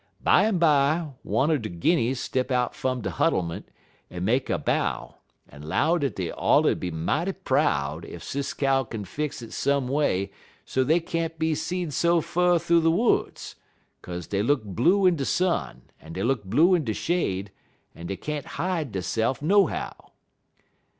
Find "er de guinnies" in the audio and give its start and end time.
1.51-2.19